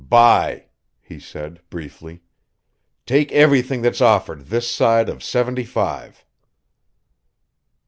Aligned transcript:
"Buy," 0.09 0.65
he 0.99 1.19
said 1.19 1.61
briefly. 1.69 2.23
"Take 3.05 3.31
everything 3.33 3.83
that's 3.83 4.01
offered 4.01 4.47
this 4.47 4.67
side 4.67 5.07
of 5.09 5.21
seventy 5.23 5.63
five." 5.63 6.25